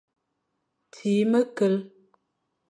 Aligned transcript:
Tsir 0.91 1.23
mekel. 1.31 1.75